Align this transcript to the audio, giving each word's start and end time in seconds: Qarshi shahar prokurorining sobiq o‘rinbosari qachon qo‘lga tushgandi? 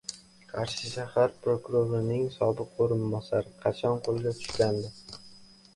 Qarshi 0.51 0.87
shahar 0.93 1.35
prokurorining 1.43 2.25
sobiq 2.39 2.81
o‘rinbosari 2.87 3.55
qachon 3.65 4.05
qo‘lga 4.09 4.37
tushgandi? 4.41 4.95